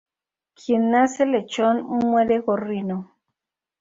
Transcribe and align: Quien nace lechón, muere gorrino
Quien 0.55 0.89
nace 0.89 1.27
lechón, 1.27 1.85
muere 1.85 2.39
gorrino 2.39 3.11